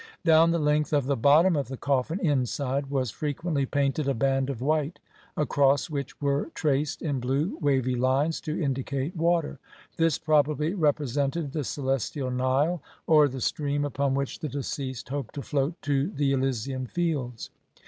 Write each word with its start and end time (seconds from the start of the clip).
Down 0.25 0.49
the 0.49 0.57
length 0.57 0.93
of 0.93 1.05
the 1.05 1.15
bottom 1.15 1.55
of 1.55 1.67
the 1.67 1.77
coffin 1.77 2.17
inside 2.21 2.87
was 2.89 3.11
fre 3.11 3.27
quently 3.27 3.69
painted 3.69 4.07
a 4.09 4.15
band 4.15 4.49
of 4.49 4.59
white 4.59 4.99
across 5.37 5.91
which 5.91 6.19
were 6.19 6.49
traced 6.55 7.03
in 7.03 7.19
blue 7.19 7.59
wavy 7.61 7.93
lines 7.93 8.41
to 8.41 8.59
indicate 8.59 9.15
water; 9.15 9.59
this 9.97 10.17
pro 10.17 10.41
bably 10.41 10.73
represented 10.75 11.51
the 11.51 11.63
celestial 11.63 12.31
Nile, 12.31 12.81
or 13.05 13.27
the 13.27 13.41
stream 13.41 13.85
upon 13.85 14.15
which 14.15 14.39
the 14.39 14.49
deceased 14.49 15.09
hoped 15.09 15.35
to 15.35 15.43
float 15.43 15.79
to 15.83 16.07
the 16.09 16.29
Ely 16.29 16.49
sian 16.49 16.87
Fields. 16.87 17.51